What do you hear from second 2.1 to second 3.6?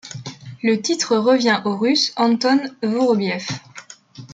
Anton Vorobyev.